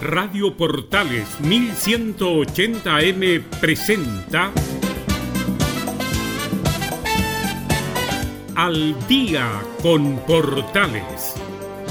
[0.00, 4.50] Radio Portales 1180M presenta
[8.56, 9.46] Al día
[9.82, 11.34] con Portales.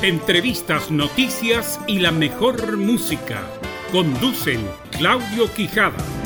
[0.02, 3.44] Entrevistas, noticias y la mejor música.
[3.91, 6.19] Conducen Claudio Quijada.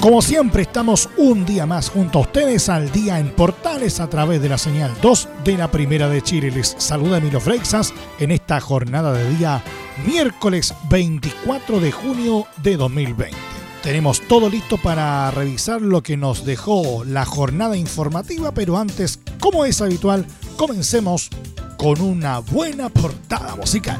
[0.00, 4.40] Como siempre estamos un día más junto a ustedes al día en Portales a través
[4.40, 6.52] de la señal 2 de la Primera de Chile.
[6.52, 9.62] Les saluda Emilio Freixas en esta jornada de día
[10.06, 13.36] miércoles 24 de junio de 2020.
[13.82, 19.64] Tenemos todo listo para revisar lo que nos dejó la jornada informativa, pero antes, como
[19.64, 21.28] es habitual, comencemos
[21.76, 23.98] con una buena portada musical.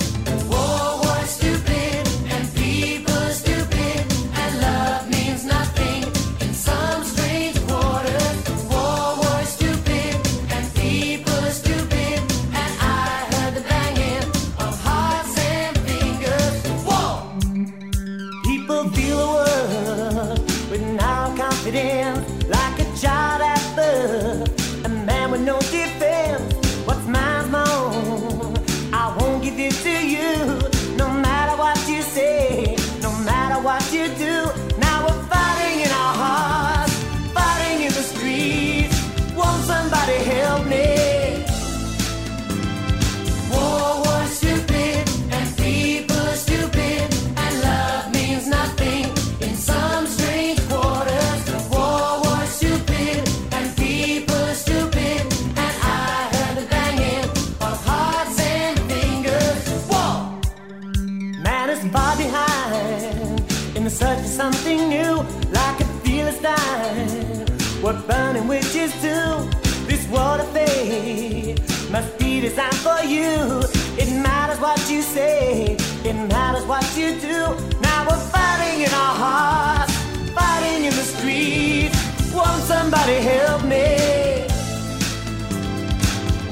[67.81, 69.49] What burning witches do.
[69.87, 71.59] This world of fate
[71.91, 73.63] must be designed for you.
[73.97, 77.39] It matters what you say, it matters what you do.
[77.81, 79.95] Now we're fighting in our hearts,
[80.35, 81.99] fighting in the streets.
[82.35, 84.47] Won't somebody help me?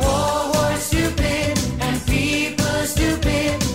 [0.01, 3.66] War, war stupid, and people stupid.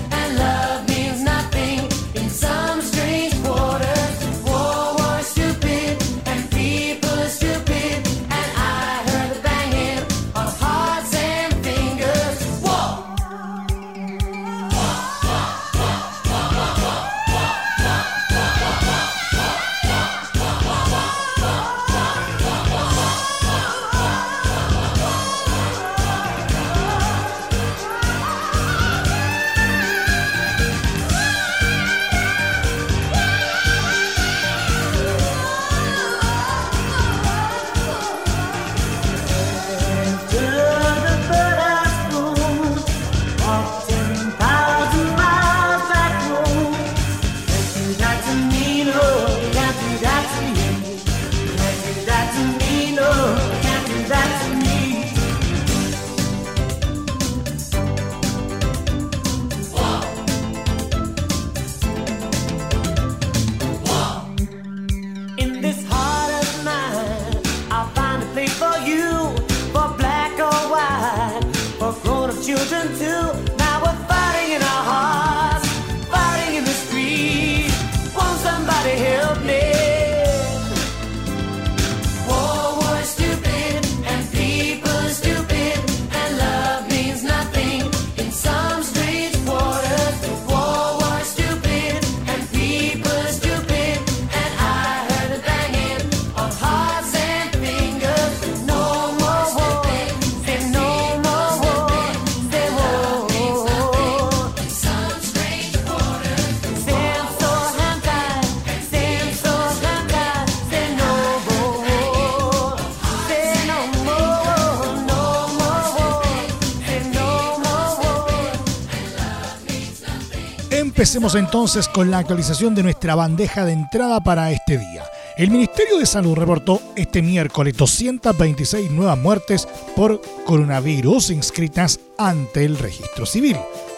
[121.11, 125.03] Empecemos entonces con la actualización de nuestra bandeja de entrada para este día.
[125.35, 132.77] El Ministerio de Salud reportó este miércoles 226 nuevas muertes por coronavirus inscritas ante el
[132.77, 133.57] registro civil.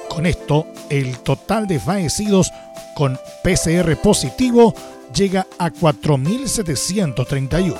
[0.09, 2.51] Con esto, el total de fallecidos
[2.95, 4.73] con PCR positivo
[5.13, 7.77] llega a 4.731.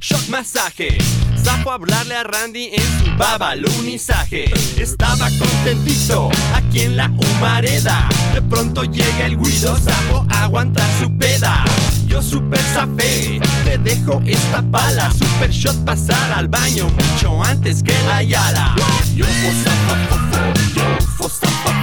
[0.00, 0.96] Shot masaje.
[1.36, 4.44] Zafo hablarle a Randy en su babalunizaje.
[4.78, 8.08] Estaba contentito aquí en la humareda.
[8.32, 11.64] De pronto llega el guido, Zafo aguanta su peda.
[12.06, 15.10] Yo super zafé, te dejo esta pala.
[15.12, 18.74] Super shot pasar al baño mucho antes que la yala.
[18.76, 20.84] Yo yo fosta pa fofo, yo
[21.18, 21.76] fosta pa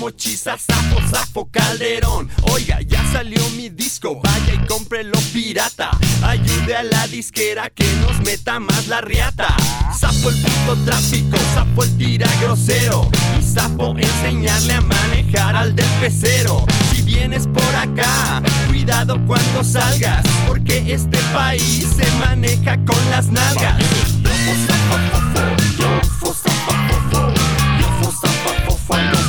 [0.00, 2.28] mochiza, sapo, sapo, calderón.
[2.52, 5.90] Oiga, ya salió mi disco, vaya y cómprelo pirata.
[6.22, 9.54] Ayude a la disquera que nos meta más la riata.
[9.96, 13.10] Sapo el puto tráfico, sapo el tira grosero.
[13.38, 16.64] Y sapo enseñarle a manejar al del pecero.
[16.92, 23.78] Si vienes por acá, cuidado cuando salgas, porque este país se maneja con las nalgas.
[25.78, 26.46] Yo fofo,
[28.88, 29.19] yo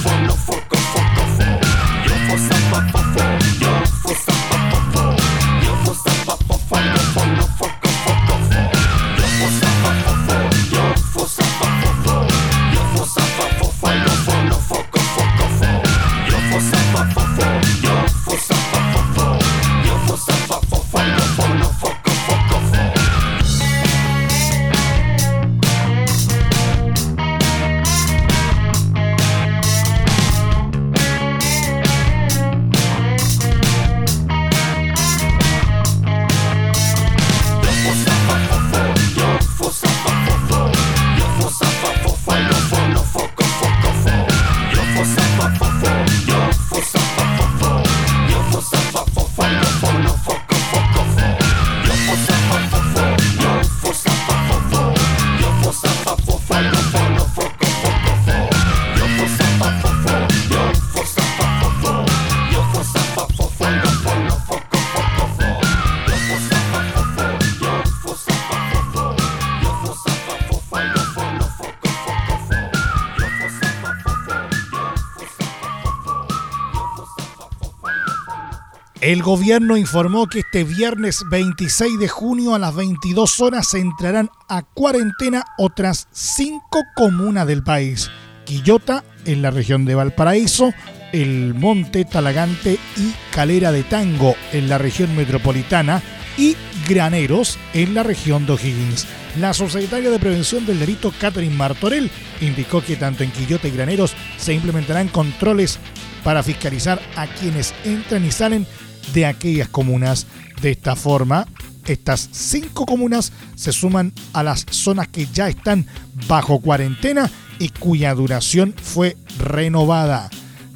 [79.11, 84.29] El gobierno informó que este viernes 26 de junio a las 22 horas se entrarán
[84.47, 88.09] a cuarentena otras cinco comunas del país.
[88.45, 90.73] Quillota, en la región de Valparaíso,
[91.11, 96.01] El Monte, Talagante y Calera de Tango, en la región metropolitana,
[96.37, 96.55] y
[96.87, 99.07] Graneros, en la región de O'Higgins.
[99.41, 104.13] La subsecretaria de Prevención del Delito, Catherine Martorell, indicó que tanto en Quillota y Graneros
[104.37, 105.79] se implementarán controles
[106.23, 108.65] para fiscalizar a quienes entran y salen
[109.13, 110.27] de aquellas comunas.
[110.61, 111.47] De esta forma,
[111.85, 115.87] estas cinco comunas se suman a las zonas que ya están
[116.27, 117.29] bajo cuarentena
[117.59, 120.29] y cuya duración fue renovada.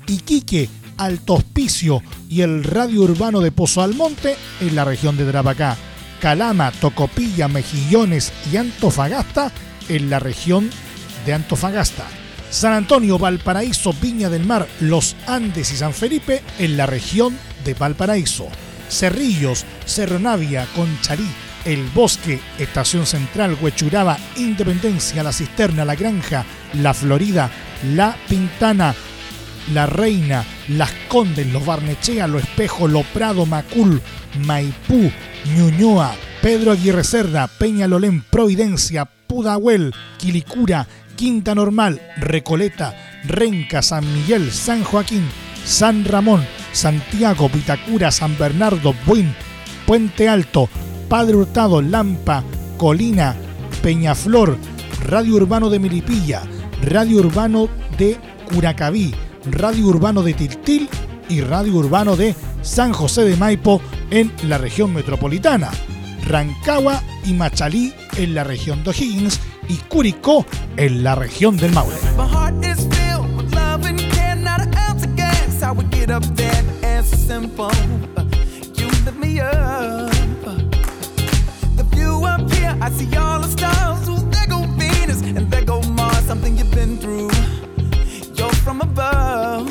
[0.08, 5.78] Iquique, Alto Hospicio y el radio urbano de Pozo Almonte en la región de Tarapacá.
[6.22, 9.52] Calama, Tocopilla, Mejillones y Antofagasta
[9.90, 10.70] en la región
[11.26, 12.06] de Antofagasta.
[12.50, 17.55] San Antonio, Valparaíso, Viña del Mar, Los Andes y San Felipe en la región de
[17.74, 18.48] Valparaíso.
[18.90, 21.28] Cerrillos, Cerro Navia, Conchalí,
[21.66, 27.50] El Bosque, Estación Central, Huechuraba, Independencia, La Cisterna, La Granja, La Florida,
[27.96, 28.94] La Pintana,
[29.74, 34.02] La Reina, Las Condes, Los Barnechea, Lo Espejo, Lo Prado, Macul,
[34.46, 35.12] Maipú,
[35.56, 42.96] Ñuñoa, Pedro Aguirre Cerda, Peñalolén, Providencia, Pudahuel, Quilicura, Quinta Normal, Recoleta,
[43.26, 45.28] Renca, San Miguel, San Joaquín,
[45.66, 46.46] San Ramón,
[46.76, 49.34] Santiago, Vitacura, San Bernardo, Buin,
[49.88, 50.70] Puente Alto,
[51.10, 52.44] Padre Hurtado, Lampa,
[52.78, 53.36] Colina,
[53.82, 54.58] Peñaflor,
[55.08, 56.44] Radio Urbano de Milipilla,
[56.82, 58.18] Radio Urbano de
[58.52, 59.14] Curacaví,
[59.46, 60.90] Radio Urbano de Tiltil
[61.30, 65.72] y Radio Urbano de San José de Maipo en la región metropolitana,
[66.28, 69.40] Rancagua y Machalí en la región de O'Higgins
[69.70, 70.46] y Curicó
[70.78, 71.96] en la región del Maule.
[82.86, 84.08] I see all the stars.
[84.08, 86.24] Ooh, there go Venus and there go Mars.
[86.26, 87.32] Something you've been through.
[88.36, 89.68] You're from above.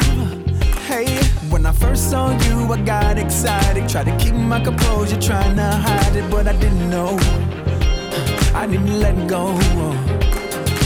[0.88, 1.06] Hey,
[1.48, 3.88] when I first saw you, I got excited.
[3.88, 7.16] Tried to keep my composure, trying to hide it, but I didn't know.
[8.52, 9.54] I didn't let go.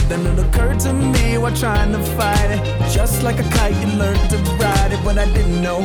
[0.09, 2.91] Then it occurred to me while trying to fight it.
[2.91, 5.81] Just like a kite, you learned to ride it, but I didn't know.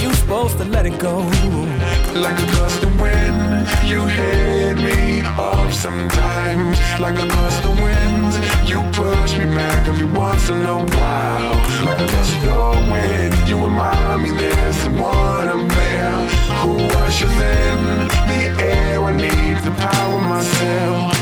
[0.00, 1.18] You supposed to let it go.
[2.14, 6.78] Like a gust of wind, you hit me off sometimes.
[6.98, 11.54] Like a gust of wind, you push me back every once in a while.
[11.86, 16.26] Like a gust of wind, you remind me there's someone up there
[16.58, 16.72] who
[17.04, 19.00] ushers in the air.
[19.04, 21.15] I need to power myself.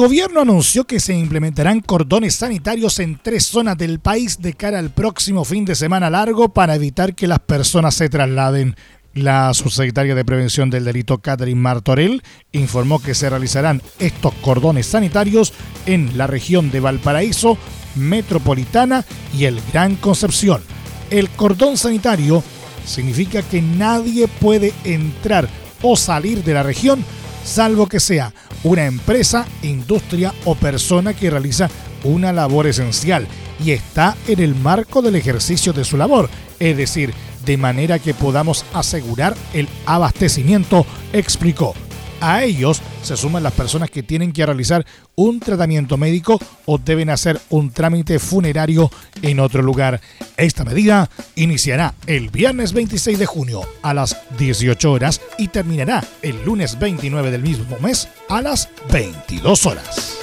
[0.00, 4.88] Gobierno anunció que se implementarán cordones sanitarios en tres zonas del país de cara al
[4.88, 8.76] próximo fin de semana largo para evitar que las personas se trasladen.
[9.12, 15.52] La subsecretaria de Prevención del Delito, Catherine Martorell, informó que se realizarán estos cordones sanitarios
[15.84, 17.58] en la región de Valparaíso,
[17.94, 19.04] Metropolitana
[19.36, 20.62] y el Gran Concepción.
[21.10, 22.42] El cordón sanitario
[22.86, 25.46] significa que nadie puede entrar
[25.82, 27.04] o salir de la región
[27.44, 28.32] salvo que sea
[28.64, 31.70] una empresa, industria o persona que realiza
[32.04, 33.26] una labor esencial
[33.64, 37.12] y está en el marco del ejercicio de su labor, es decir,
[37.44, 41.74] de manera que podamos asegurar el abastecimiento, explicó.
[42.20, 47.10] A ellos se suman las personas que tienen que realizar un tratamiento médico o deben
[47.10, 48.90] hacer un trámite funerario
[49.22, 50.00] en otro lugar.
[50.36, 56.44] Esta medida iniciará el viernes 26 de junio a las 18 horas y terminará el
[56.44, 60.18] lunes 29 del mismo mes a las 22 horas.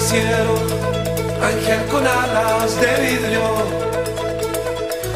[0.00, 0.54] Cielo,
[1.42, 3.42] ángel con alas de vidrio,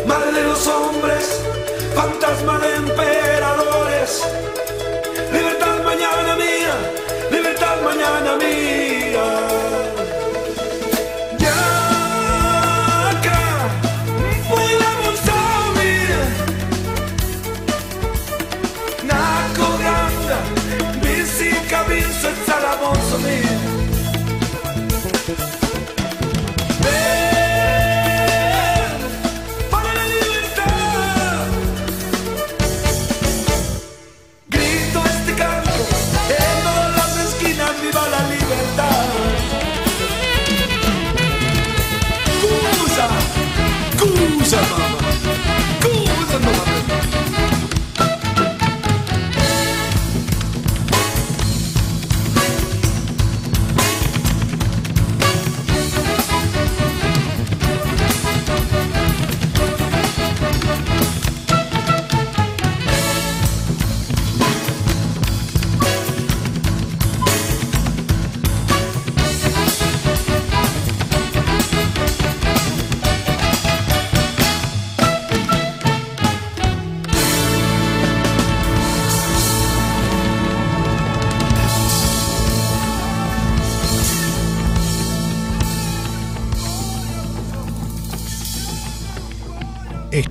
[0.07, 1.40] madre de los hombres,
[1.94, 4.23] fantasma de emperadores,
[5.33, 6.77] libertad mañana mía,
[7.31, 8.84] libertad mañana mía.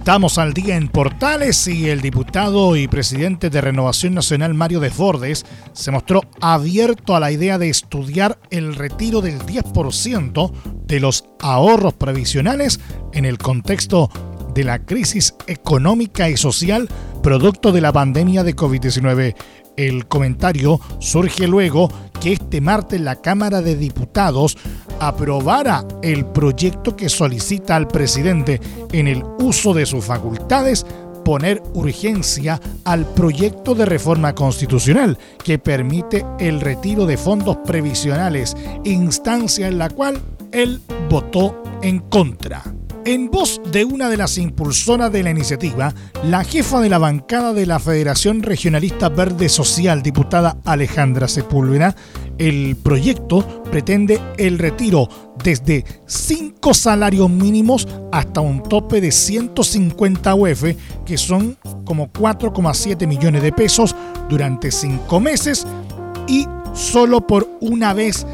[0.04, 5.46] Estamos al día en Portales y el diputado y presidente de Renovación Nacional Mario Desbordes
[5.72, 10.52] se mostró abierto a la idea de estudiar el retiro del 10%
[10.86, 12.82] de los ahorros previsionales
[13.14, 14.12] en el contexto
[14.54, 16.90] de la crisis económica y social
[17.22, 19.36] producto de la pandemia de COVID-19.
[19.76, 21.90] El comentario surge luego
[22.22, 24.58] que este martes la Cámara de Diputados
[25.00, 30.86] aprobara el proyecto que solicita al presidente en el uso de sus facultades
[31.26, 39.68] poner urgencia al proyecto de reforma constitucional que permite el retiro de fondos previsionales, instancia
[39.68, 42.64] en la cual él votó en contra.
[43.06, 47.52] En voz de una de las impulsoras de la iniciativa, la jefa de la bancada
[47.52, 51.98] de la Federación Regionalista Verde Social, diputada Alejandra Sepúlveda,
[52.38, 55.10] el proyecto pretende el retiro
[55.44, 60.64] desde 5 salarios mínimos hasta un tope de 150 UF,
[61.06, 63.94] que son como 4,7 millones de pesos
[64.30, 65.68] durante 5 meses
[66.30, 68.26] y solo por una vez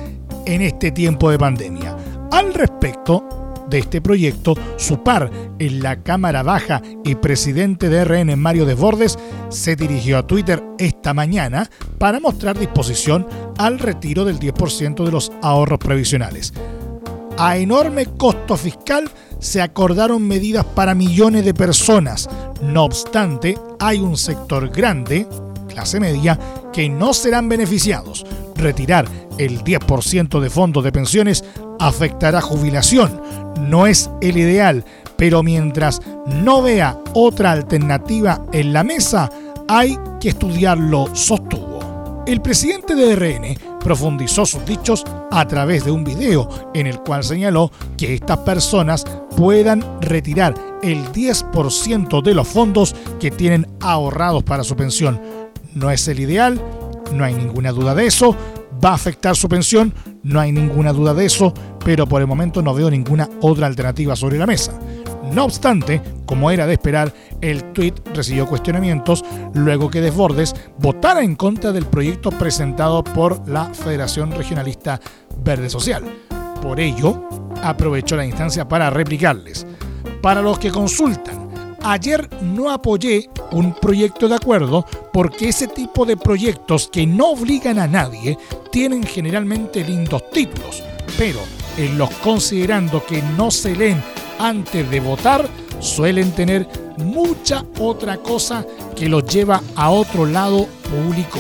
[0.46, 1.98] en este tiempo de pandemia.
[2.32, 3.39] Al respecto,
[3.70, 5.30] de este proyecto, su par
[5.60, 9.18] en la Cámara Baja y presidente de RN Mario Desbordes
[9.50, 13.28] se dirigió a Twitter esta mañana para mostrar disposición
[13.58, 16.54] al retiro del 10% de los ahorros previsionales.
[17.38, 22.30] A enorme costo fiscal se acordaron medidas para millones de personas.
[22.62, 25.26] No obstante, hay un sector grande,
[25.70, 26.38] clase media,
[26.74, 28.26] que no serán beneficiados.
[28.56, 31.46] Retirar el 10% de fondos de pensiones
[31.80, 33.22] afectará jubilación,
[33.60, 34.86] no es el ideal,
[35.18, 39.30] pero mientras no vea otra alternativa en la mesa,
[39.68, 42.24] hay que estudiarlo, sostuvo.
[42.26, 47.24] El presidente de RN profundizó sus dichos a través de un video en el cual
[47.24, 54.64] señaló que estas personas puedan retirar el 10% de los fondos que tienen ahorrados para
[54.64, 55.20] su pensión.
[55.74, 56.62] No es el ideal,
[57.14, 58.36] no hay ninguna duda de eso,
[58.84, 62.62] va a afectar su pensión, no hay ninguna duda de eso, pero por el momento
[62.62, 64.74] no veo ninguna otra alternativa sobre la mesa.
[65.34, 71.36] No obstante, como era de esperar, el tuit recibió cuestionamientos luego que Desbordes votara en
[71.36, 75.00] contra del proyecto presentado por la Federación Regionalista
[75.44, 76.04] Verde Social.
[76.62, 77.24] Por ello,
[77.64, 79.68] aprovechó la instancia para replicarles.
[80.22, 81.49] Para los que consultan,
[81.84, 87.80] ayer no apoyé un proyecto de acuerdo porque ese tipo de proyectos que no obligan
[87.80, 88.38] a nadie
[88.72, 90.84] tienen generalmente lindos títulos,
[91.18, 91.40] pero
[91.78, 94.02] en los considerando que no se leen
[94.40, 95.48] antes de votar,
[95.80, 98.66] suelen tener mucha otra cosa
[98.96, 101.40] que los lleva a otro lado público.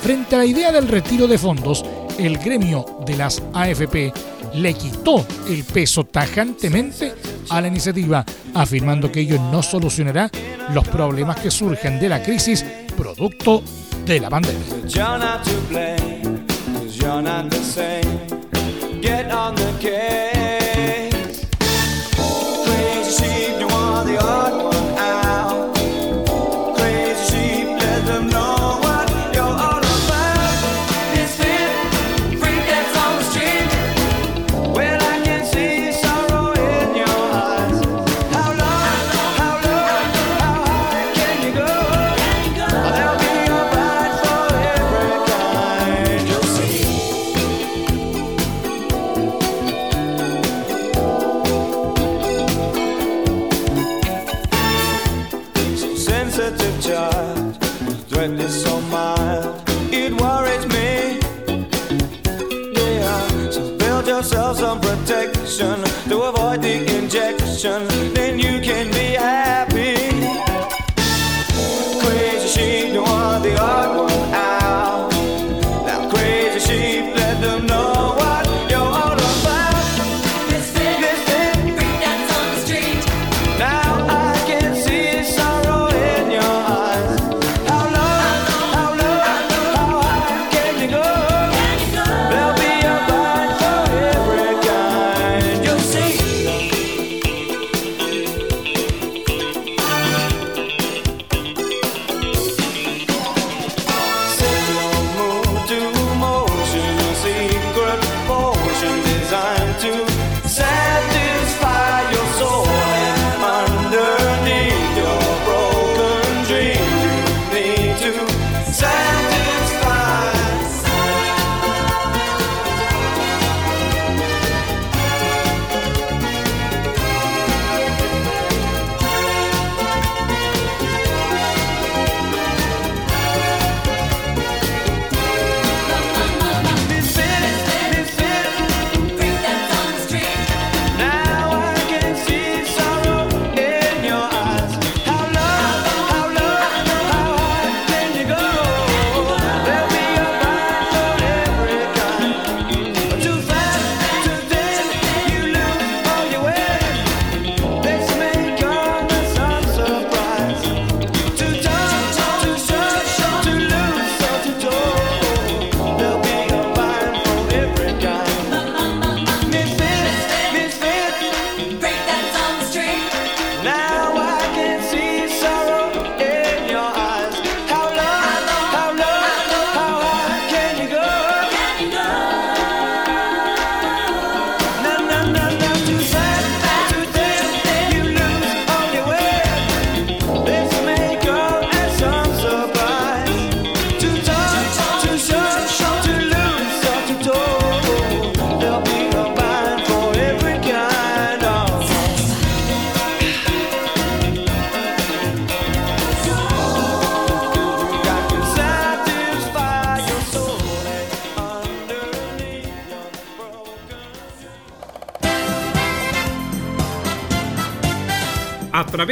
[0.00, 1.84] Frente a la idea del retiro de fondos,
[2.18, 4.12] el gremio de las AFP
[4.54, 7.14] le quitó el peso tajantemente
[7.50, 10.30] a la iniciativa, afirmando que ello no solucionará
[10.72, 12.64] los problemas que surgen de la crisis
[12.96, 13.62] producto
[14.06, 14.64] de la pandemia.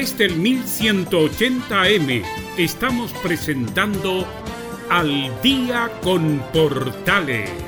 [0.02, 2.24] Través del 1180M
[2.58, 4.26] estamos presentando
[4.90, 7.61] Al Día con Portales.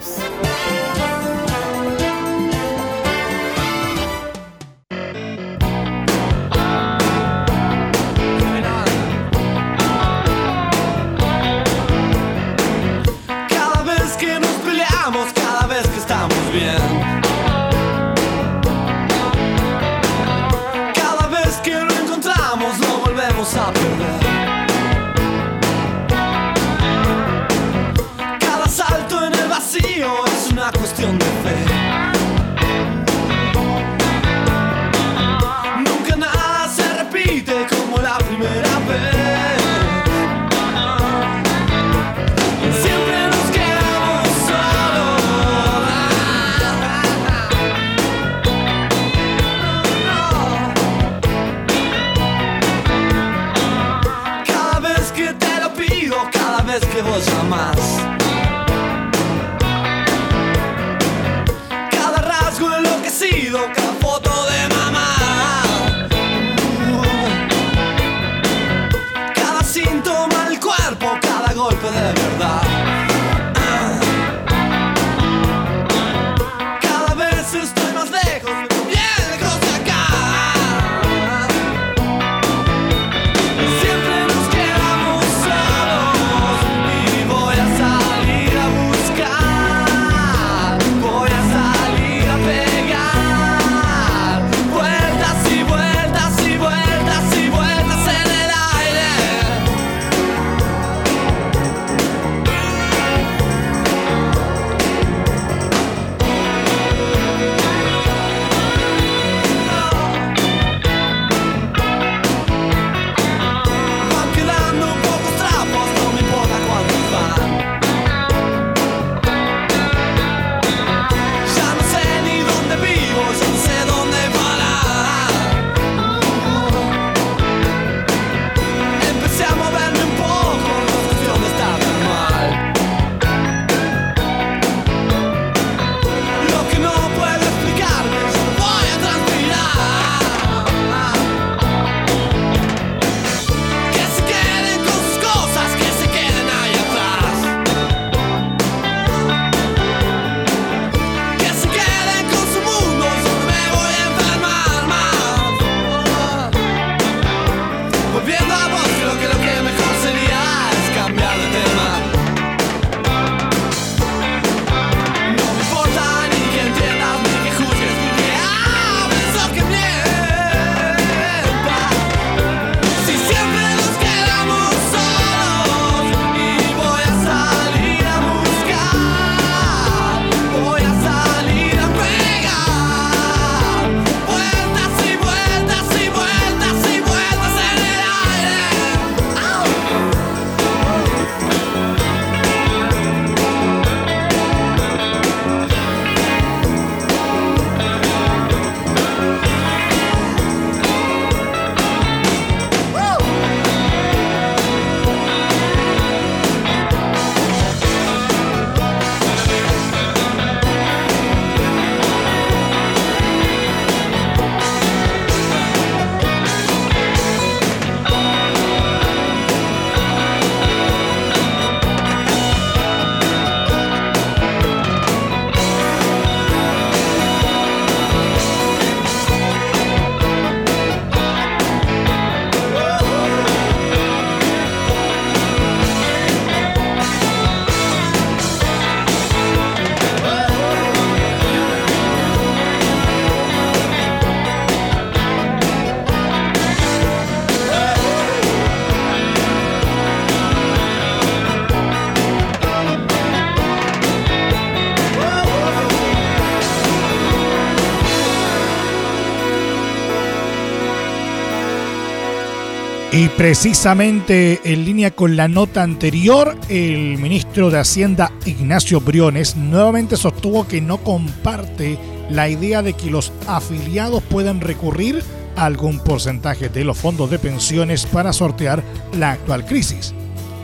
[263.16, 270.16] Y precisamente en línea con la nota anterior, el ministro de Hacienda Ignacio Briones nuevamente
[270.16, 271.96] sostuvo que no comparte
[272.28, 275.22] la idea de que los afiliados puedan recurrir
[275.54, 278.82] a algún porcentaje de los fondos de pensiones para sortear
[279.16, 280.12] la actual crisis.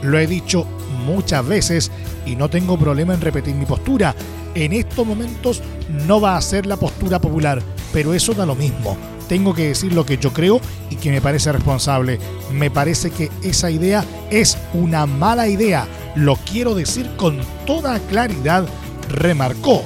[0.02, 0.66] Lo he dicho
[1.06, 1.92] muchas veces
[2.26, 4.12] y no tengo problema en repetir mi postura.
[4.56, 5.62] En estos momentos
[6.04, 8.96] no va a ser la postura popular, pero eso da lo mismo
[9.30, 12.18] tengo que decir lo que yo creo y que me parece responsable.
[12.52, 15.86] Me parece que esa idea es una mala idea.
[16.16, 18.66] Lo quiero decir con toda claridad,
[19.08, 19.84] remarcó.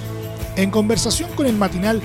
[0.57, 2.01] En conversación con el matinal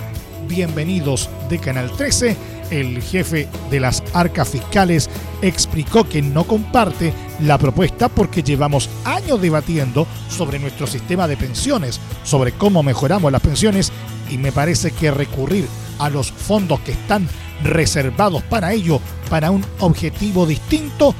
[0.49, 2.35] Bienvenidos de Canal 13,
[2.71, 5.09] el jefe de las arcas fiscales
[5.41, 12.01] explicó que no comparte la propuesta porque llevamos años debatiendo sobre nuestro sistema de pensiones,
[12.25, 13.93] sobre cómo mejoramos las pensiones
[14.29, 15.69] y me parece que recurrir
[15.99, 17.27] a los fondos que están
[17.63, 21.13] reservados para ello, para un objetivo distinto,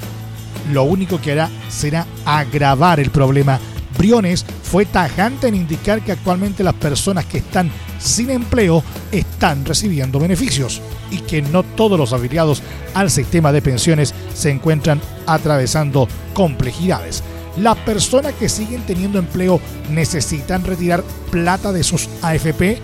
[0.72, 3.60] lo único que hará será agravar el problema.
[3.98, 10.20] Briones fue tajante en indicar que actualmente las personas que están sin empleo están recibiendo
[10.20, 12.62] beneficios y que no todos los afiliados
[12.94, 17.24] al sistema de pensiones se encuentran atravesando complejidades.
[17.58, 22.80] ¿Las personas que siguen teniendo empleo necesitan retirar plata de sus AFP?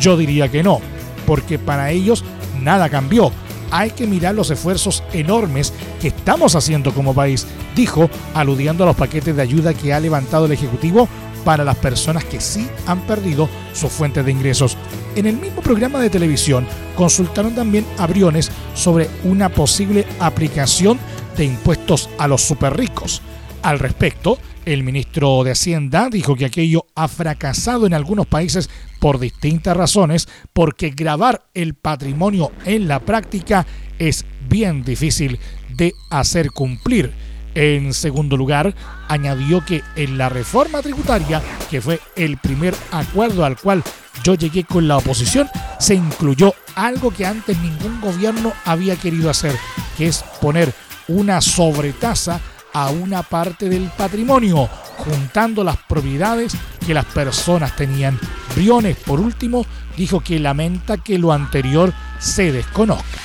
[0.00, 0.80] Yo diría que no
[1.28, 2.24] porque para ellos
[2.62, 3.30] nada cambió.
[3.70, 8.96] Hay que mirar los esfuerzos enormes que estamos haciendo como país, dijo, aludiendo a los
[8.96, 11.06] paquetes de ayuda que ha levantado el Ejecutivo
[11.44, 14.78] para las personas que sí han perdido sus fuentes de ingresos.
[15.16, 20.98] En el mismo programa de televisión consultaron también a Briones sobre una posible aplicación
[21.36, 23.20] de impuestos a los superricos.
[23.62, 24.38] Al respecto,
[24.72, 28.68] el ministro de Hacienda dijo que aquello ha fracasado en algunos países
[29.00, 33.66] por distintas razones, porque grabar el patrimonio en la práctica
[33.98, 35.38] es bien difícil
[35.74, 37.12] de hacer cumplir.
[37.54, 38.74] En segundo lugar,
[39.08, 43.82] añadió que en la reforma tributaria, que fue el primer acuerdo al cual
[44.22, 49.56] yo llegué con la oposición, se incluyó algo que antes ningún gobierno había querido hacer,
[49.96, 50.74] que es poner
[51.08, 52.38] una sobretasa
[52.80, 54.68] a una parte del patrimonio,
[54.98, 56.56] juntando las propiedades
[56.86, 58.18] que las personas tenían.
[58.54, 59.66] Briones, por último,
[59.96, 63.18] dijo que lamenta que lo anterior se desconozca.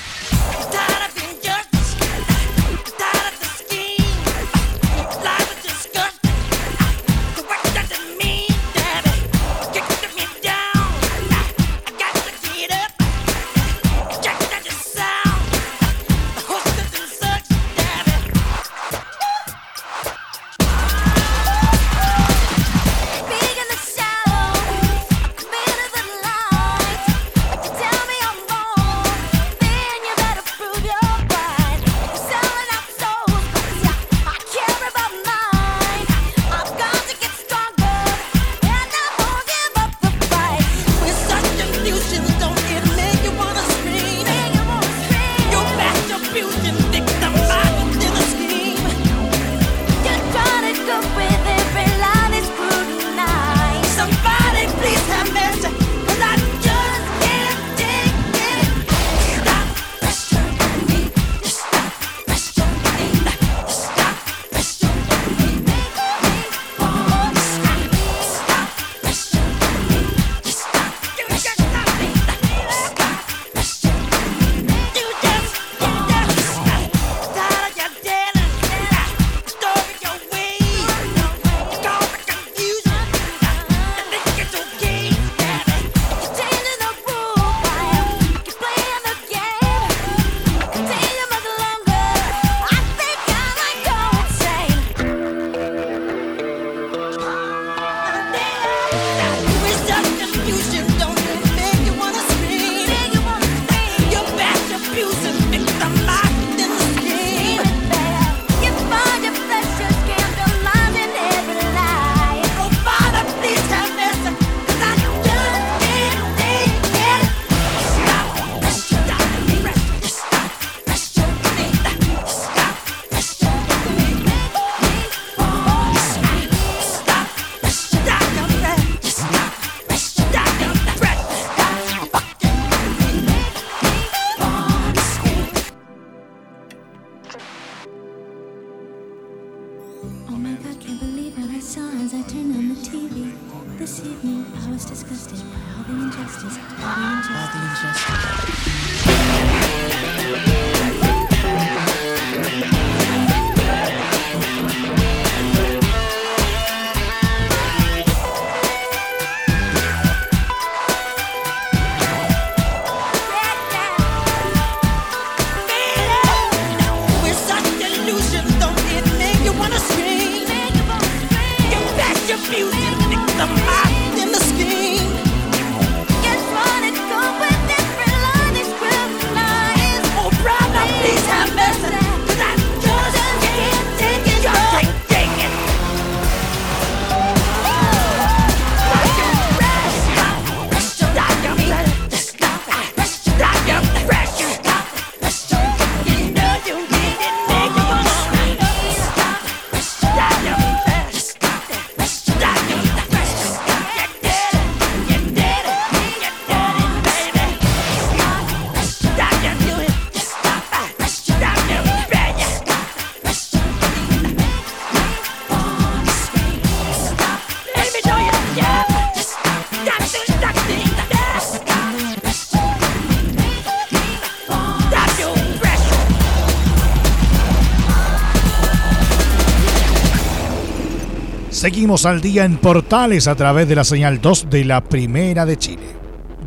[231.83, 235.57] Seguimos al día en Portales a través de la señal 2 de la Primera de
[235.57, 235.83] Chile.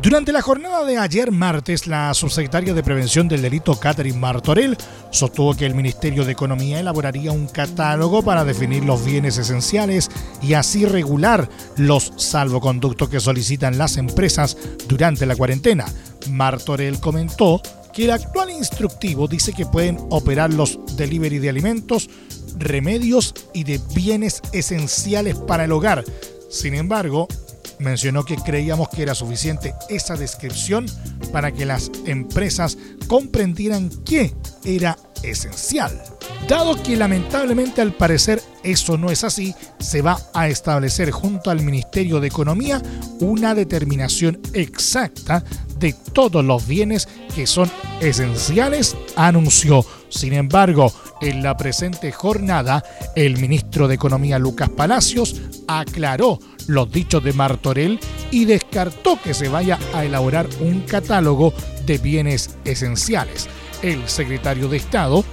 [0.01, 4.75] Durante la jornada de ayer martes, la subsecretaria de Prevención del Delito, Catherine Martorell,
[5.11, 10.09] sostuvo que el Ministerio de Economía elaboraría un catálogo para definir los bienes esenciales
[10.41, 14.57] y así regular los salvoconductos que solicitan las empresas
[14.87, 15.85] durante la cuarentena.
[16.31, 17.61] Martorell comentó
[17.93, 22.09] que el actual instructivo dice que pueden operar los delivery de alimentos,
[22.59, 26.03] remedios y de bienes esenciales para el hogar.
[26.49, 27.27] Sin embargo,
[27.79, 30.85] mencionó que creíamos que era suficiente esa descripción
[31.31, 32.77] para que las empresas
[33.07, 34.33] comprendieran qué
[34.63, 36.01] era esencial.
[36.47, 41.61] Dado que lamentablemente al parecer eso no es así, se va a establecer junto al
[41.61, 42.81] Ministerio de Economía
[43.19, 45.43] una determinación exacta
[45.79, 47.69] de todos los bienes que son
[48.01, 49.85] esenciales, anunció.
[50.09, 50.91] Sin embargo,
[51.21, 52.83] en la presente jornada,
[53.15, 57.99] el ministro de Economía Lucas Palacios aclaró los dichos de Martorell
[58.31, 61.53] y descartó que se vaya a elaborar un catálogo
[61.85, 63.47] de bienes esenciales.
[63.81, 65.23] El secretario de Estado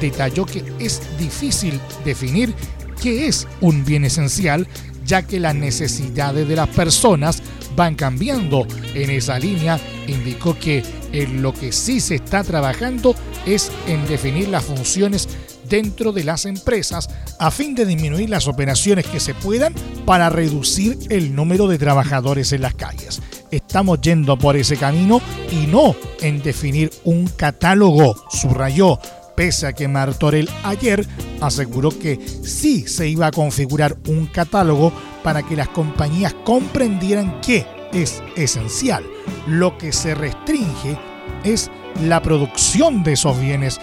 [0.00, 2.54] detalló que es difícil definir
[3.00, 4.66] qué es un bien esencial,
[5.04, 7.42] ya que las necesidades de las personas
[7.76, 8.66] van cambiando.
[8.94, 13.14] En esa línea indicó que en lo que sí se está trabajando
[13.46, 15.28] es en definir las funciones
[15.68, 19.74] dentro de las empresas a fin de disminuir las operaciones que se puedan
[20.04, 23.22] para reducir el número de trabajadores en las calles.
[23.50, 25.20] Estamos yendo por ese camino
[25.50, 28.98] y no en definir un catálogo, subrayó,
[29.36, 31.06] pese a que Martorell ayer
[31.40, 37.66] aseguró que sí se iba a configurar un catálogo para que las compañías comprendieran qué
[37.92, 39.04] es esencial.
[39.46, 40.98] Lo que se restringe
[41.44, 41.70] es
[42.00, 43.80] la producción de esos bienes,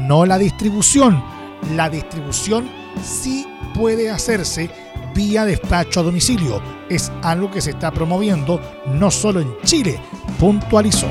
[0.00, 1.22] no la distribución.
[1.74, 2.68] La distribución
[3.02, 4.70] sí puede hacerse
[5.14, 6.62] vía despacho a domicilio.
[6.88, 10.00] Es algo que se está promoviendo no solo en Chile,
[10.38, 11.06] puntualizó.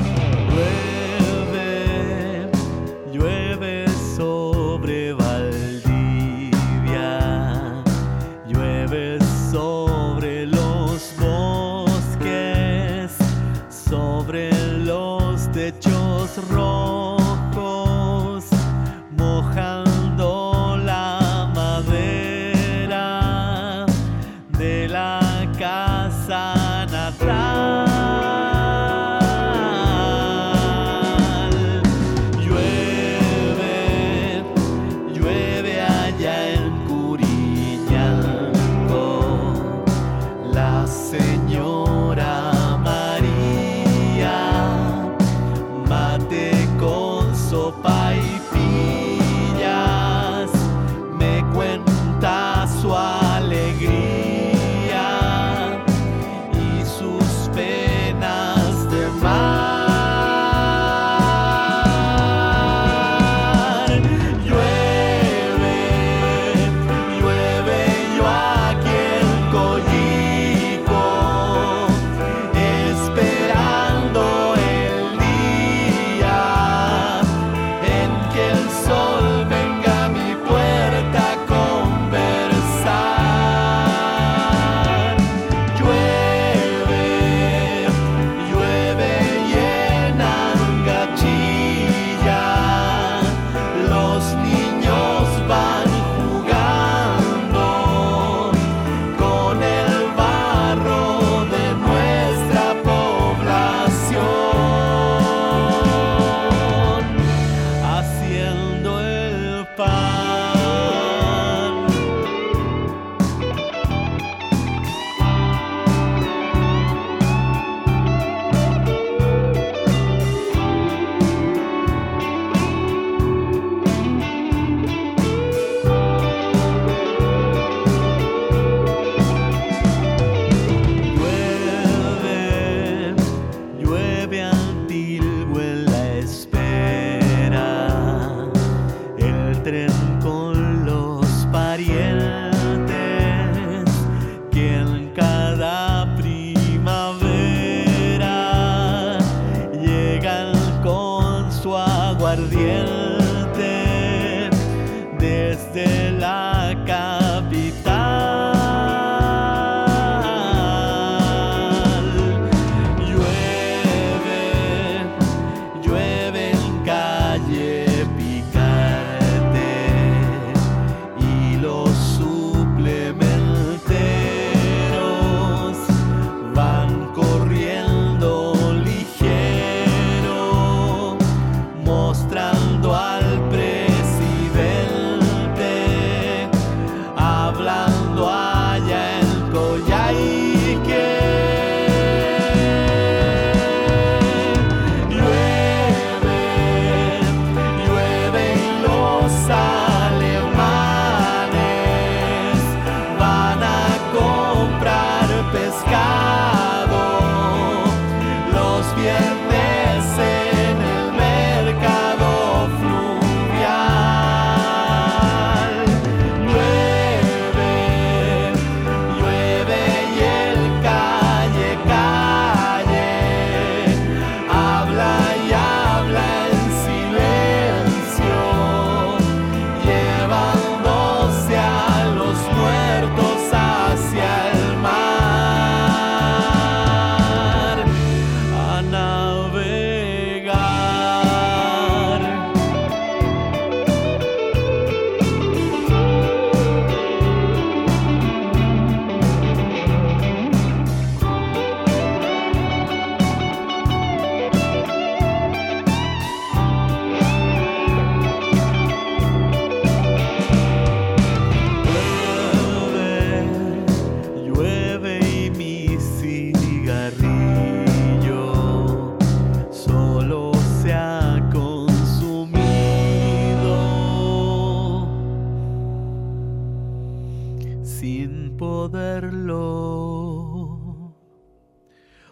[278.90, 279.64] Poderlo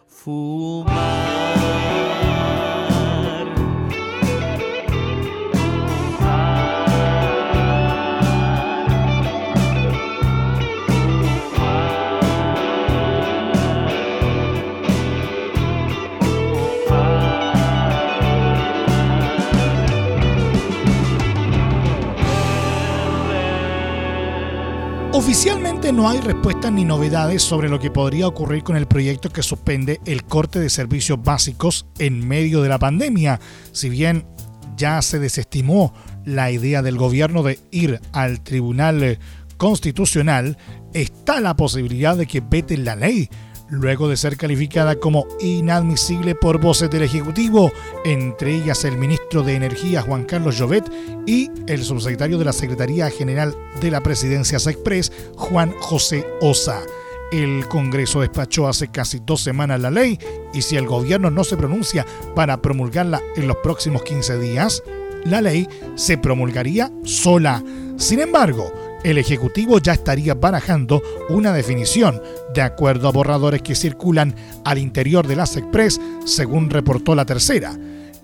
[0.06, 1.28] fumar.
[25.28, 29.42] Oficialmente no hay respuestas ni novedades sobre lo que podría ocurrir con el proyecto que
[29.42, 33.38] suspende el corte de servicios básicos en medio de la pandemia.
[33.72, 34.24] Si bien
[34.78, 35.92] ya se desestimó
[36.24, 39.18] la idea del gobierno de ir al Tribunal
[39.58, 40.56] Constitucional,
[40.94, 43.28] está la posibilidad de que veten la ley
[43.70, 47.72] luego de ser calificada como inadmisible por voces del Ejecutivo,
[48.04, 50.90] entre ellas el ministro de Energía Juan Carlos Llovet
[51.26, 56.80] y el subsecretario de la Secretaría General de la Presidencia SECPRES Juan José Osa.
[57.30, 60.18] El Congreso despachó hace casi dos semanas la ley
[60.54, 64.82] y si el gobierno no se pronuncia para promulgarla en los próximos 15 días,
[65.24, 67.62] la ley se promulgaría sola.
[67.98, 68.72] Sin embargo,
[69.04, 72.20] el Ejecutivo ya estaría barajando una definición,
[72.54, 74.34] de acuerdo a borradores que circulan
[74.64, 77.76] al interior de la SECPRES, según reportó la tercera.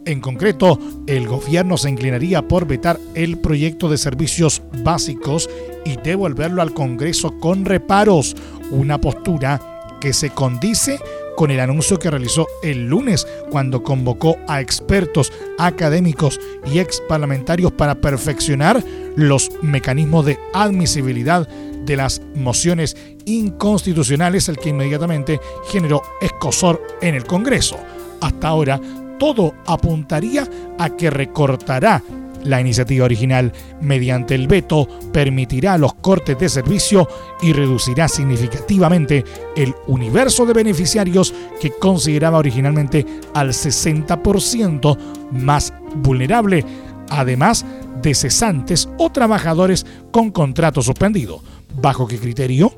[0.07, 5.49] En concreto, el gobierno se inclinaría por vetar el proyecto de servicios básicos
[5.85, 8.37] y devolverlo al Congreso con reparos,
[8.71, 9.61] una postura
[10.01, 10.99] que se condice
[11.37, 17.73] con el anuncio que realizó el lunes cuando convocó a expertos, académicos y ex parlamentarios
[17.73, 18.83] para perfeccionar
[19.17, 27.25] los mecanismos de admisibilidad de las mociones inconstitucionales, el que inmediatamente generó escosor en el
[27.25, 27.79] Congreso.
[28.21, 28.81] Hasta ahora,
[29.19, 32.03] todo apuntaría a que recortará
[32.45, 37.09] la iniciativa original, mediante el veto, permitirá los cortes de servicio
[37.43, 39.25] y reducirá significativamente
[39.57, 44.97] el universo de beneficiarios que consideraba originalmente al 60%
[45.33, 46.65] más vulnerable,
[47.11, 47.65] además
[48.03, 51.43] de cesantes o trabajadores con contrato suspendido.
[51.81, 52.73] ¿Bajo qué criterio?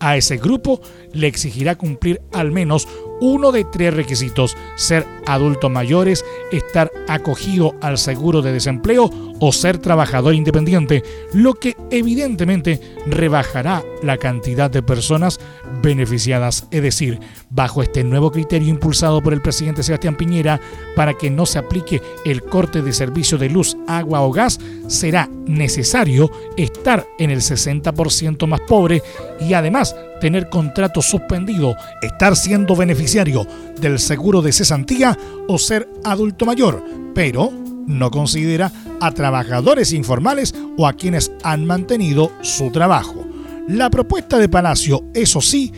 [0.00, 0.80] A ese grupo
[1.12, 2.88] le exigirá cumplir al menos
[3.20, 9.78] uno de tres requisitos, ser adultos mayores, estar acogido al seguro de desempleo o ser
[9.78, 11.02] trabajador independiente,
[11.32, 15.40] lo que evidentemente rebajará la cantidad de personas
[15.82, 16.66] beneficiadas.
[16.70, 17.18] Es decir,
[17.48, 20.60] bajo este nuevo criterio impulsado por el presidente Sebastián Piñera,
[20.94, 24.60] para que no se aplique el corte de servicio de luz, agua o gas,
[24.90, 29.02] será necesario estar en el 60% más pobre
[29.40, 33.46] y además tener contrato suspendido, estar siendo beneficiario
[33.80, 35.16] del seguro de cesantía
[35.48, 36.84] o ser adulto mayor,
[37.14, 37.52] pero
[37.86, 38.70] no considera
[39.00, 43.26] a trabajadores informales o a quienes han mantenido su trabajo.
[43.68, 45.72] La propuesta de Palacio, eso sí,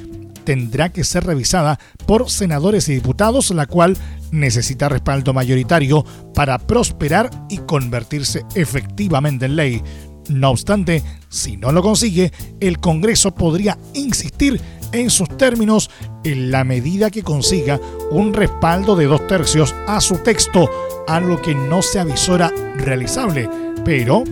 [0.45, 3.97] tendrá que ser revisada por senadores y diputados, la cual
[4.33, 6.05] necesita respaldo mayoritario
[6.35, 9.83] para prosperar y convertirse efectivamente en ley.
[10.29, 14.61] No obstante, si no lo consigue, el Congreso podría insistir
[14.93, 15.91] en sus términos
[16.25, 17.81] en la medida que consiga
[18.11, 20.69] un respaldo de dos tercios a su texto,
[21.09, 23.49] algo que no se avisora realizable,
[23.85, 24.25] pero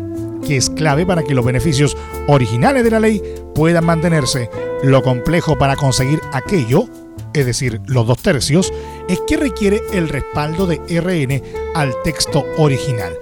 [0.46, 1.96] que es clave para que los beneficios
[2.28, 3.22] originales de la ley
[3.54, 4.48] puedan mantenerse.
[4.82, 6.86] Lo complejo para conseguir aquello,
[7.34, 8.72] es decir, los dos tercios,
[9.08, 11.42] es que requiere el respaldo de RN
[11.74, 13.12] al texto original.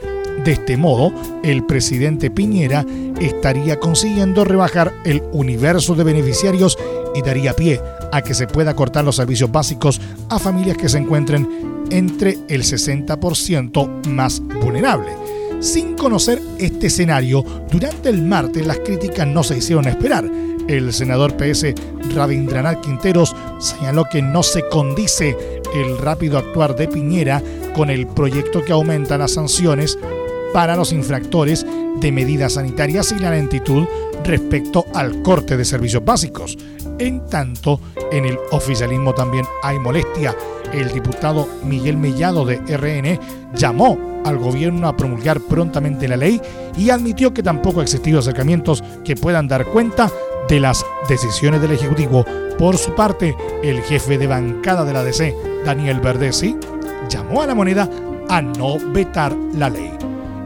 [0.45, 2.87] De este modo, el presidente Piñera
[3.21, 6.79] estaría consiguiendo rebajar el universo de beneficiarios
[7.15, 7.81] y daría pie
[8.13, 12.63] a que se pueda cortar los servicios básicos a familias que se encuentren entre el
[12.63, 15.11] 60% más vulnerable.
[15.61, 20.31] Sin conocer este escenario, durante el martes las críticas no se hicieron esperar.
[20.69, 21.75] El senador PS
[22.15, 25.35] Rabindranath Quinteros señaló que no se condice
[25.75, 27.43] el rápido actuar de Piñera
[27.75, 29.99] con el proyecto que aumenta las sanciones
[30.53, 31.65] para los infractores
[32.01, 33.87] de medidas sanitarias y la lentitud
[34.25, 36.59] respecto al corte de servicios básicos.
[36.99, 37.81] En tanto,
[38.13, 40.37] en el oficialismo también hay molestia.
[40.73, 43.19] El diputado Miguel Mellado de RN
[43.55, 46.41] llamó al gobierno a promulgar prontamente la ley
[46.77, 50.11] y admitió que tampoco ha existido acercamientos que puedan dar cuenta
[50.49, 52.25] de las decisiones del Ejecutivo.
[52.59, 55.35] Por su parte, el jefe de bancada de la DC,
[55.65, 56.57] Daniel Verdesi,
[57.09, 57.89] llamó a la moneda
[58.29, 59.93] a no vetar la ley.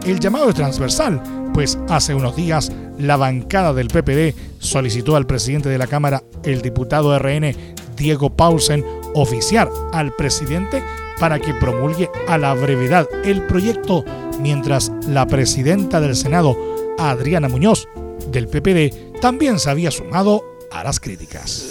[0.05, 1.23] El llamado es transversal,
[1.55, 6.61] pues hace unos días la bancada del PPD solicitó al presidente de la Cámara, el
[6.61, 7.55] diputado RN
[7.97, 8.85] Diego Paulsen,
[9.15, 10.83] oficiar al presidente
[11.19, 14.05] para que promulgue a la brevedad el proyecto,
[14.41, 16.57] mientras la presidenta del Senado,
[16.99, 17.89] Adriana Muñoz,
[18.31, 21.69] del PPD, también se había sumado a las críticas.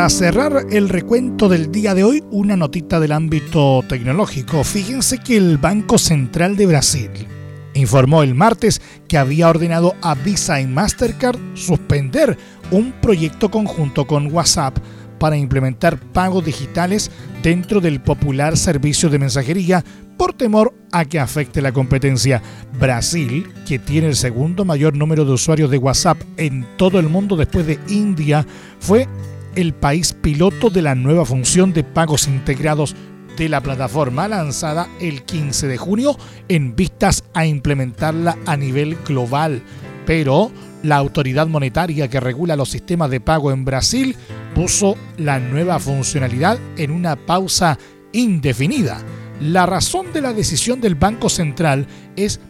[0.00, 4.64] Para cerrar el recuento del día de hoy, una notita del ámbito tecnológico.
[4.64, 7.10] Fíjense que el Banco Central de Brasil
[7.74, 12.38] informó el martes que había ordenado a Visa y Mastercard suspender
[12.70, 14.78] un proyecto conjunto con WhatsApp
[15.18, 17.10] para implementar pagos digitales
[17.42, 19.84] dentro del popular servicio de mensajería
[20.16, 22.40] por temor a que afecte la competencia.
[22.80, 27.36] Brasil, que tiene el segundo mayor número de usuarios de WhatsApp en todo el mundo
[27.36, 28.46] después de India,
[28.78, 29.06] fue
[29.54, 32.94] el país piloto de la nueva función de pagos integrados
[33.36, 36.16] de la plataforma lanzada el 15 de junio
[36.48, 39.62] en vistas a implementarla a nivel global.
[40.06, 40.50] Pero
[40.82, 44.16] la autoridad monetaria que regula los sistemas de pago en Brasil
[44.54, 47.78] puso la nueva funcionalidad en una pausa
[48.12, 49.00] indefinida.
[49.40, 51.86] La razón de la decisión del Banco Central
[52.16, 52.40] es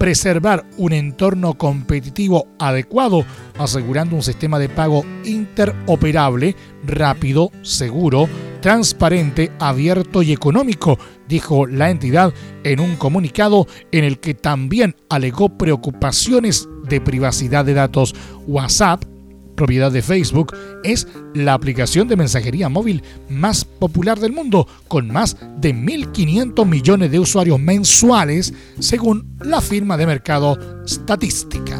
[0.00, 3.26] preservar un entorno competitivo adecuado,
[3.58, 8.26] asegurando un sistema de pago interoperable, rápido, seguro,
[8.62, 10.98] transparente, abierto y económico,
[11.28, 12.32] dijo la entidad
[12.64, 18.14] en un comunicado en el que también alegó preocupaciones de privacidad de datos.
[18.46, 19.04] WhatsApp
[19.60, 25.36] propiedad de Facebook, es la aplicación de mensajería móvil más popular del mundo, con más
[25.58, 31.78] de 1.500 millones de usuarios mensuales, según la firma de mercado Statística.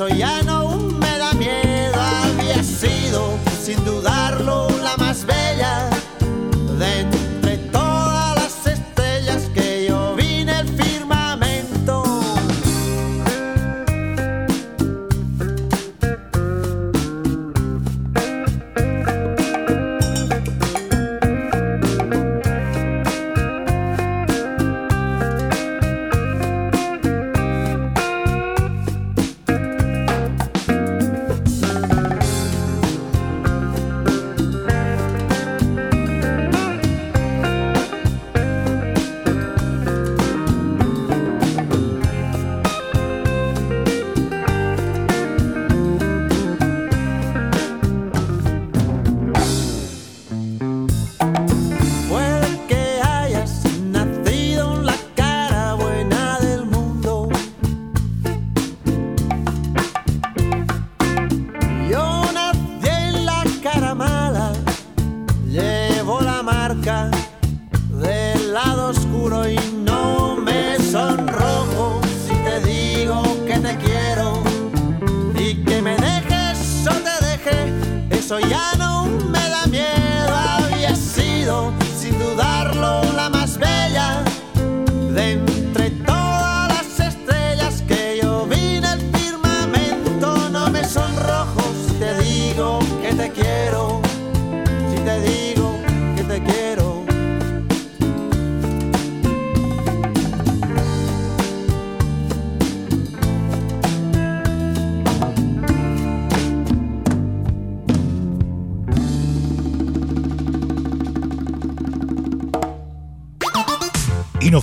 [0.00, 0.49] Eso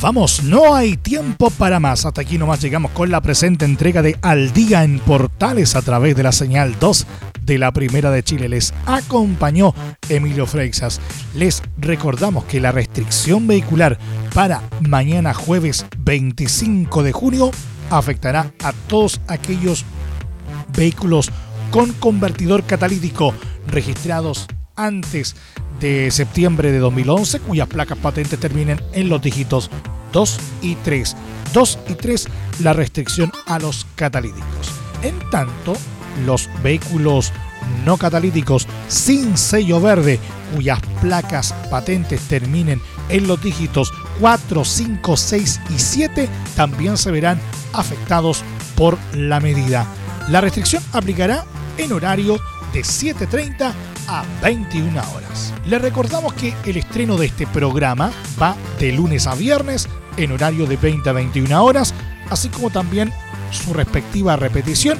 [0.07, 2.05] vamos, no hay tiempo para más.
[2.05, 6.15] Hasta aquí nomás llegamos con la presente entrega de Al Día en Portales a través
[6.15, 7.05] de la señal 2
[7.41, 8.47] de la Primera de Chile.
[8.47, 9.75] Les acompañó
[10.07, 11.01] Emilio Freixas.
[11.35, 13.99] Les recordamos que la restricción vehicular
[14.33, 17.51] para mañana jueves 25 de junio
[17.89, 19.83] afectará a todos aquellos
[20.69, 21.31] vehículos
[21.69, 23.33] con convertidor catalítico
[23.67, 24.47] registrados
[24.77, 25.35] antes
[25.81, 29.69] de septiembre de 2011 cuyas placas patentes terminen en los dígitos
[30.11, 31.15] 2 y 3.
[31.53, 32.27] 2 y 3
[32.59, 34.71] la restricción a los catalíticos.
[35.03, 35.75] En tanto,
[36.25, 37.31] los vehículos
[37.85, 40.19] no catalíticos sin sello verde
[40.55, 47.39] cuyas placas patentes terminen en los dígitos 4, 5, 6 y 7 también se verán
[47.73, 48.43] afectados
[48.75, 49.85] por la medida.
[50.29, 51.45] La restricción aplicará
[51.77, 52.39] en horario
[52.73, 53.73] de 7.30
[54.07, 55.53] a 21 horas.
[55.65, 59.87] Le recordamos que el estreno de este programa va de lunes a viernes
[60.17, 61.93] en horario de 20 a 21 horas,
[62.29, 63.11] así como también
[63.51, 64.97] su respectiva repetición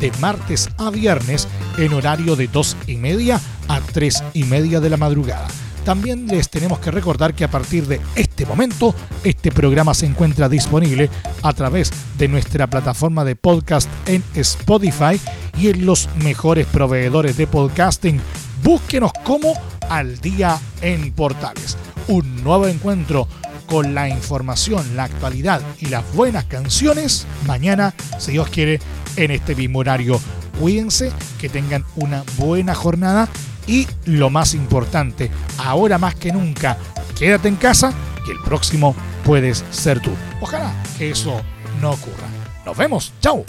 [0.00, 4.90] de martes a viernes en horario de 2 y media a 3 y media de
[4.90, 5.48] la madrugada.
[5.84, 8.92] También les tenemos que recordar que a partir de este momento,
[9.22, 11.08] este programa se encuentra disponible
[11.42, 15.20] a través de nuestra plataforma de podcast en Spotify
[15.58, 18.20] y en los mejores proveedores de podcasting.
[18.62, 19.54] Búsquenos como
[19.88, 21.76] Al Día en Portales.
[22.08, 23.28] Un nuevo encuentro
[23.66, 28.80] con la información, la actualidad y las buenas canciones mañana, si Dios quiere,
[29.16, 30.20] en este mismo horario.
[30.60, 33.28] Cuídense, que tengan una buena jornada
[33.66, 36.78] y lo más importante, ahora más que nunca,
[37.18, 37.92] quédate en casa,
[38.24, 38.94] que el próximo
[39.24, 40.10] puedes ser tú.
[40.40, 41.40] Ojalá que eso
[41.80, 42.28] no ocurra.
[42.64, 43.44] Nos vemos, chao.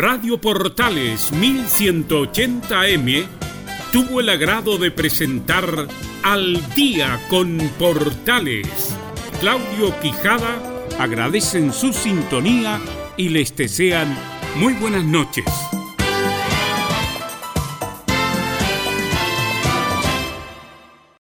[0.00, 3.26] Radio Portales 1180M
[3.92, 5.88] tuvo el agrado de presentar
[6.22, 8.96] Al Día con Portales.
[9.40, 10.56] Claudio Quijada
[10.98, 12.80] agradecen su sintonía
[13.18, 14.16] y les desean
[14.56, 15.44] muy buenas noches.